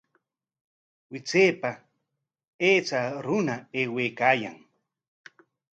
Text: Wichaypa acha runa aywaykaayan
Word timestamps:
Wichaypa 1.11 1.71
acha 2.69 3.01
runa 3.25 3.55
aywaykaayan 3.79 4.57